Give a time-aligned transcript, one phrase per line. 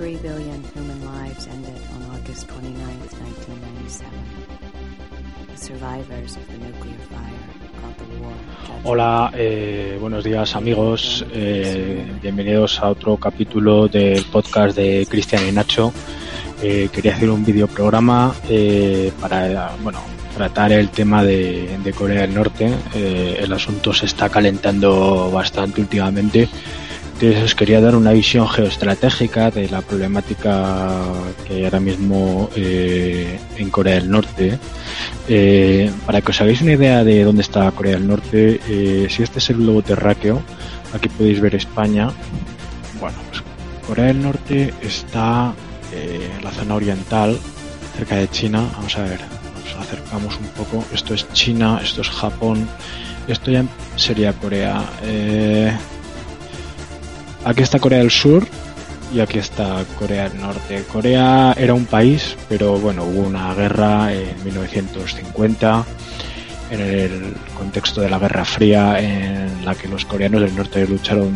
[0.00, 2.72] billion human lives ended on August 29,
[3.12, 4.08] 1997.
[8.82, 15.52] Hola, eh, buenos días amigos, eh, bienvenidos a otro capítulo del podcast de Cristian y
[15.52, 15.92] Nacho.
[16.62, 18.34] Eh, quería hacer un videoprograma
[19.20, 20.00] para bueno,
[20.34, 22.72] tratar el tema de Corea del Norte.
[22.94, 26.48] el asunto se está calentando bastante últimamente
[27.22, 31.02] os quería dar una visión geoestratégica de la problemática
[31.46, 34.58] que hay ahora mismo eh, en Corea del Norte.
[35.28, 39.22] Eh, para que os hagáis una idea de dónde está Corea del Norte, eh, si
[39.22, 40.40] este es el globo terráqueo,
[40.94, 42.10] aquí podéis ver España.
[42.98, 43.42] Bueno, pues
[43.86, 45.52] Corea del Norte está
[45.92, 47.38] en la zona oriental,
[47.98, 48.66] cerca de China.
[48.76, 49.20] Vamos a ver,
[49.62, 50.82] nos acercamos un poco.
[50.94, 52.66] Esto es China, esto es Japón,
[53.28, 53.62] esto ya
[53.96, 54.82] sería Corea.
[57.44, 58.46] Aquí está Corea del Sur
[59.12, 60.84] y aquí está Corea del Norte.
[60.92, 65.84] Corea era un país, pero bueno, hubo una guerra en 1950
[66.70, 71.32] en el contexto de la Guerra Fría en la que los coreanos del norte lucharon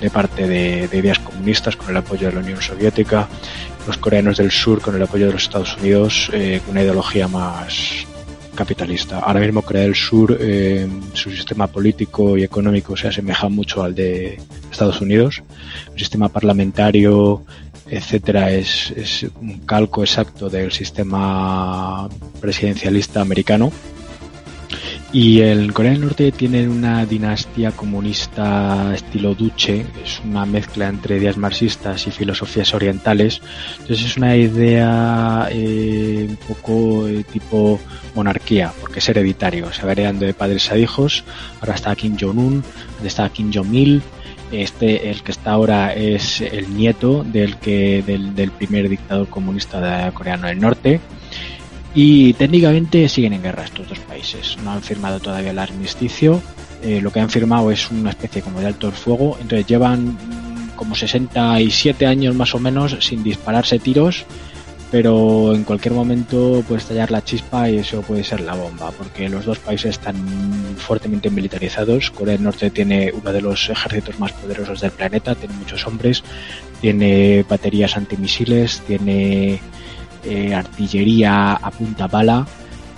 [0.00, 3.28] de parte de, de ideas comunistas con el apoyo de la Unión Soviética,
[3.86, 7.28] los coreanos del sur con el apoyo de los Estados Unidos eh, con una ideología
[7.28, 8.06] más
[8.60, 9.20] capitalista.
[9.20, 13.94] Ahora mismo Corea del Sur, eh, su sistema político y económico se asemeja mucho al
[13.94, 14.38] de
[14.70, 15.42] Estados Unidos.
[15.94, 17.42] El sistema parlamentario,
[17.88, 22.06] etcétera, es, es un calco exacto del sistema
[22.38, 23.72] presidencialista americano.
[25.12, 31.16] Y el Corea del Norte tiene una dinastía comunista estilo Duce, es una mezcla entre
[31.16, 33.42] ideas marxistas y filosofías orientales.
[33.80, 37.80] Entonces es una idea eh, un poco eh, tipo
[38.14, 41.24] monarquía, porque es hereditario, se va heredando de padres a hijos.
[41.60, 42.62] Ahora está Kim Jong-un,
[43.04, 44.02] estaba Kim Jong-il,
[44.52, 49.80] este, el que está ahora es el nieto del que del, del primer dictador comunista
[49.80, 51.00] de coreano del norte.
[51.94, 54.56] Y técnicamente siguen en guerra estos dos países.
[54.62, 56.40] No han firmado todavía el armisticio.
[56.82, 59.36] Eh, lo que han firmado es una especie como de alto el fuego.
[59.40, 60.16] Entonces llevan
[60.76, 64.24] como 67 años más o menos sin dispararse tiros.
[64.92, 68.92] Pero en cualquier momento puede estallar la chispa y eso puede ser la bomba.
[68.92, 70.16] Porque los dos países están
[70.78, 72.10] fuertemente militarizados.
[72.12, 75.34] Corea del Norte tiene uno de los ejércitos más poderosos del planeta.
[75.34, 76.22] Tiene muchos hombres.
[76.80, 78.80] Tiene baterías antimisiles.
[78.86, 79.60] Tiene
[80.24, 82.46] eh, artillería a punta bala,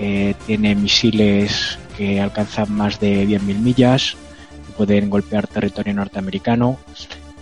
[0.00, 4.16] eh, tiene misiles que alcanzan más de 10.000 millas,
[4.76, 6.78] pueden golpear territorio norteamericano.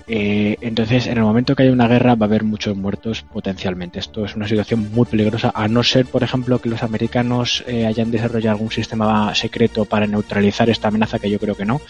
[0.09, 3.99] Eh, entonces, en el momento que haya una guerra va a haber muchos muertos potencialmente.
[3.99, 8.11] Esto es una situación muy peligrosa, a no ser, por ejemplo, que los americanos hayan
[8.11, 11.81] desarrollado algún sistema secreto para neutralizar esta amenaza, que yo creo que no.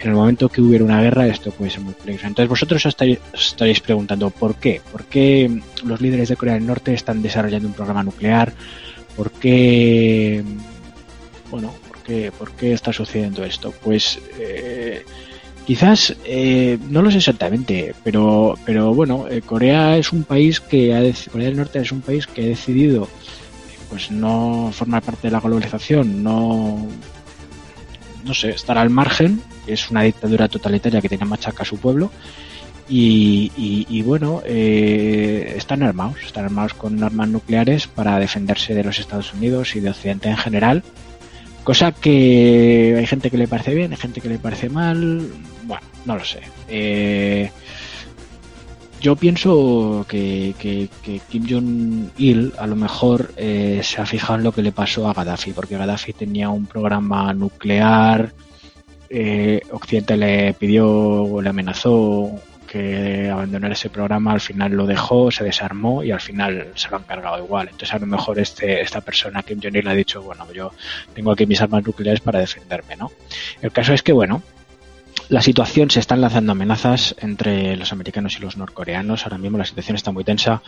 [0.00, 2.26] En el momento que hubiera una guerra, esto puede ser muy peligroso.
[2.26, 4.80] Entonces, vosotros os estaréis, estaréis preguntando por qué.
[4.90, 8.54] ¿Por qué los líderes de Corea del Norte están desarrollando un programa nuclear?
[9.14, 10.42] ¿Por qué,
[11.50, 13.74] bueno, por qué, por qué está sucediendo esto?
[13.82, 15.04] Pues eh,
[15.66, 20.94] quizás, eh, no lo sé exactamente, pero, pero bueno, eh, Corea es un país que
[20.94, 23.06] ha, Corea del Norte es un país que ha decidido,
[23.90, 26.88] pues no formar parte de la globalización, no
[28.24, 32.10] no sé, estar al margen, es una dictadura totalitaria que tiene machaca a su pueblo,
[32.92, 39.32] y, bueno, eh, están armados, están armados con armas nucleares para defenderse de los Estados
[39.32, 40.82] Unidos y de Occidente en general.
[41.62, 45.24] Cosa que hay gente que le parece bien, hay gente que le parece mal.
[45.64, 46.40] Bueno, no lo sé.
[46.68, 47.52] Eh,
[49.00, 50.54] yo pienso que,
[51.28, 55.14] Kim Jong-il a lo mejor eh, se ha fijado en lo que le pasó a
[55.14, 58.32] Gaddafi, porque Gaddafi tenía un programa nuclear.
[59.72, 65.42] Occidente le pidió o le amenazó que abandonar ese programa, al final lo dejó, se
[65.42, 67.66] desarmó y al final se lo han cargado igual.
[67.66, 70.72] Entonces a lo mejor este, esta persona, Kim Jong-il, ha dicho, bueno, yo
[71.12, 73.10] tengo aquí mis armas nucleares para defenderme, ¿no?
[73.60, 74.40] El caso es que, bueno,
[75.30, 79.22] la situación se están lanzando amenazas entre los americanos y los norcoreanos.
[79.22, 80.60] Ahora mismo la situación está muy tensa.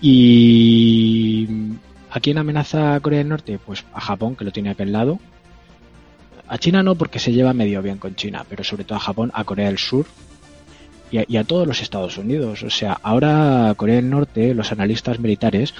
[0.00, 1.48] Y
[2.08, 3.58] ¿a quién amenaza Corea del Norte?
[3.58, 5.18] Pues a Japón, que lo tiene aquí al lado.
[6.46, 9.32] A China no, porque se lleva medio bien con China, pero sobre todo a Japón,
[9.34, 10.06] a Corea del Sur,
[11.10, 12.62] y a, todos los Estados Unidos.
[12.62, 15.74] O sea, ahora Corea del Norte, los analistas militares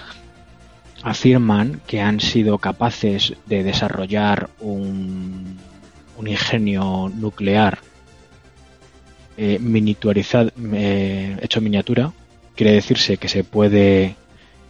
[1.04, 5.56] afirman que han sido capaces de desarrollar un,
[6.16, 7.78] un ingenio nuclear
[9.38, 12.12] eh, miniaturizado, eh, hecho miniatura.
[12.54, 14.16] Quiere decirse que se puede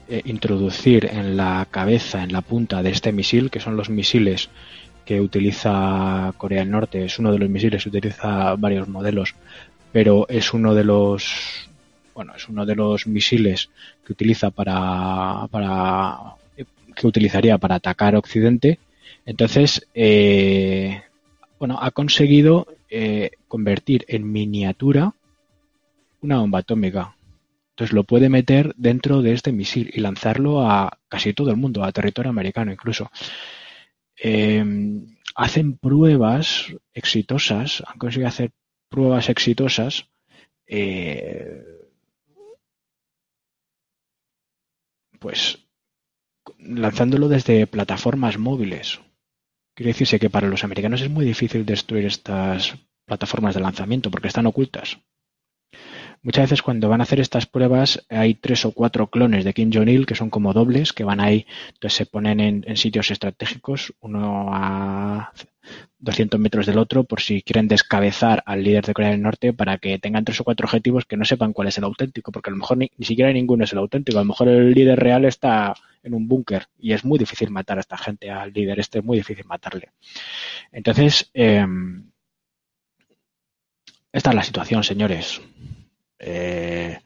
[0.09, 4.50] eh, introducir en la cabeza, en la punta de este misil, que son los misiles
[5.05, 7.05] que utiliza Corea del Norte.
[7.05, 9.35] Es uno de los misiles, utiliza varios modelos
[9.93, 11.69] pero es uno de los
[12.15, 13.70] bueno es uno de los misiles
[14.05, 16.19] que utiliza para, para
[16.94, 18.79] que utilizaría para atacar Occidente
[19.25, 21.03] entonces eh,
[21.59, 25.14] bueno ha conseguido eh, convertir en miniatura
[26.20, 27.17] una bomba atómica
[27.70, 31.85] entonces lo puede meter dentro de este misil y lanzarlo a casi todo el mundo
[31.85, 33.11] a territorio americano incluso
[34.20, 34.64] eh,
[35.37, 38.50] hacen pruebas exitosas han conseguido hacer
[38.88, 40.08] pruebas exitosas,
[40.67, 41.62] eh,
[45.19, 45.67] pues
[46.58, 49.00] lanzándolo desde plataformas móviles.
[49.79, 52.75] Quiere decirse que para los americanos es muy difícil destruir estas
[53.07, 54.99] plataformas de lanzamiento porque están ocultas.
[56.21, 59.71] Muchas veces cuando van a hacer estas pruebas hay tres o cuatro clones de Kim
[59.73, 64.49] Jong-il que son como dobles, que van ahí, entonces se ponen en, sitios estratégicos, uno
[64.53, 65.31] a
[66.00, 69.79] 200 metros del otro, por si quieren descabezar al líder de Corea del Norte para
[69.79, 72.53] que tengan tres o cuatro objetivos que no sepan cuál es el auténtico, porque a
[72.53, 75.75] lo mejor ni, siquiera ninguno es el auténtico, a lo mejor el líder real está
[76.03, 79.05] en un búnker y es muy difícil matar a esta gente, al líder este es
[79.05, 79.91] muy difícil matarle.
[80.70, 82.11] Entonces, em,
[84.12, 85.41] esta es la situación, señores.
[86.19, 86.99] Eh,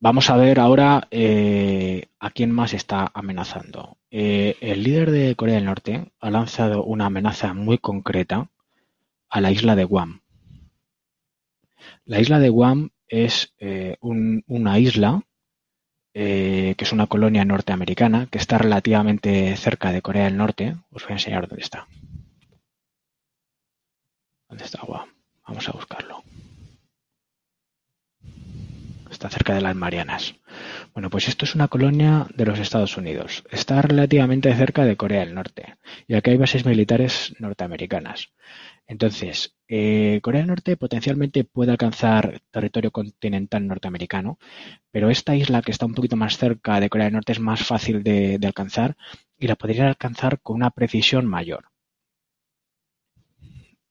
[0.00, 3.98] vamos a ver ahora eh, a quién más está amenazando.
[4.10, 8.48] Eh, el líder de Corea del Norte ha lanzado una amenaza muy concreta
[9.28, 10.22] a la isla de Guam.
[12.04, 13.54] La isla de Guam es
[14.00, 15.22] una isla
[16.12, 20.76] que es una colonia norteamericana que está relativamente cerca de Corea del Norte.
[20.90, 21.86] Os voy a enseñar dónde está.
[24.48, 25.08] ¿Dónde está Guam?
[25.46, 26.22] Vamos a buscarlo
[29.20, 30.34] está cerca de las Marianas.
[30.94, 33.44] Bueno, pues esto es una colonia de los Estados Unidos.
[33.50, 35.76] Está relativamente cerca de Corea del Norte.
[36.08, 38.32] Y aquí hay bases militares norteamericanas.
[38.86, 44.38] Entonces, eh, Corea del Norte potencialmente puede alcanzar territorio continental norteamericano,
[44.90, 47.62] pero esta isla que está un poquito más cerca de Corea del Norte es más
[47.62, 48.96] fácil de, de alcanzar
[49.38, 51.66] y la podría alcanzar con una precisión mayor.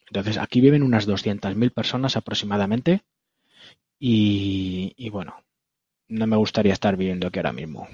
[0.07, 3.03] Entonces, aquí viven unas 200.000 personas aproximadamente
[3.99, 5.35] y, bueno,
[6.07, 7.87] no me gustaría estar viviendo aquí ahora mismo.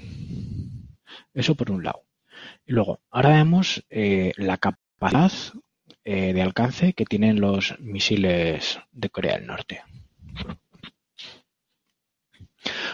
[1.34, 2.02] Eso por un lado.
[2.64, 5.32] Y luego, ahora vemos eh, la capacidad
[6.04, 9.82] eh, de alcance que tienen los misiles de Corea del Norte.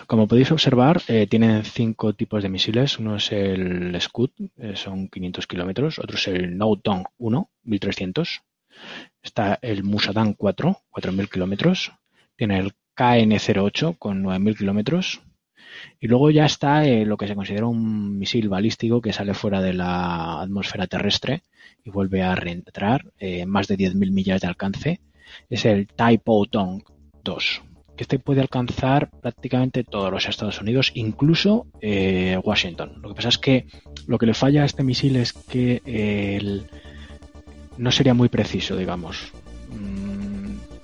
[0.07, 2.99] Como podéis observar, eh, tienen cinco tipos de misiles.
[2.99, 4.31] Uno es el Scud,
[4.75, 5.99] son 500 kilómetros.
[5.99, 8.43] Otro es el Nowtong 1, 1300.
[9.23, 11.93] Está el Musadan 4, 4000 kilómetros.
[12.37, 15.23] Tiene el KN-08 con 9.000 kilómetros.
[16.01, 19.61] Y luego ya está eh, lo que se considera un misil balístico que sale fuera
[19.61, 21.43] de la atmósfera terrestre
[21.85, 25.01] y vuelve a reentrar eh, más de 10.000 millas de alcance.
[25.49, 26.83] Es el Taipei-Tong
[27.25, 27.63] 2,
[27.97, 33.01] que este puede alcanzar prácticamente todos los Estados Unidos, incluso eh, Washington.
[33.01, 33.67] Lo que pasa es que
[34.07, 36.63] lo que le falla a este misil es que
[37.79, 39.33] no sería muy preciso, digamos.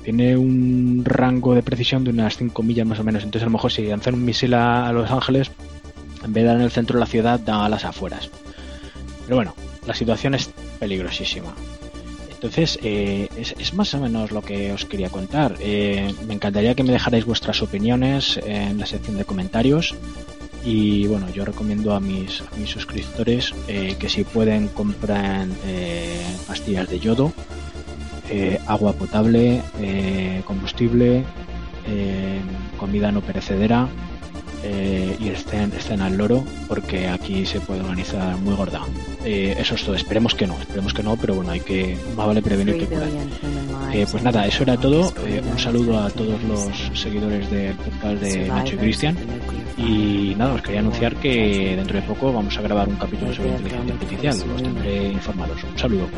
[0.09, 3.25] Tiene un rango de precisión de unas 5 millas más o menos.
[3.25, 5.51] Entonces, a lo mejor si lanzan un misil a, Los Ángeles,
[6.25, 8.31] en vez de dar en el centro de la ciudad, da a las afueras.
[9.25, 9.55] Pero bueno,
[9.87, 10.49] la situación es
[10.81, 11.55] peligrosísima.
[12.31, 15.57] Entonces, eh, es, más o menos lo que os quería contar.
[15.61, 19.95] Eh, me encantaría que me dejarais vuestras opiniones en la sección de comentarios.
[20.65, 25.55] Y bueno, yo recomiendo a mis, a mis suscriptores eh, que si pueden compren
[26.47, 27.35] pastillas de yodo,
[28.67, 29.63] agua potable,
[30.47, 31.25] combustible,
[32.79, 33.89] comida no perecedera
[34.65, 38.83] eh, y estén, estén al loro porque aquí se puede organizar muy gorda.
[39.25, 42.27] Eh, eso es todo, esperemos que no, esperemos que no, pero bueno, hay que, más
[42.27, 43.09] vale prevenir que curar.
[43.93, 45.13] Eh, pues nada, eso era todo.
[45.51, 49.17] un saludo a todos los seguidores del podcast de Nacho y Cristian.
[49.77, 53.51] Y nada, os quería anunciar que dentro de poco vamos a grabar un capítulo sobre
[53.51, 54.37] inteligencia artificial.
[54.55, 55.63] Os tendré informados.
[55.63, 56.09] Un saludo.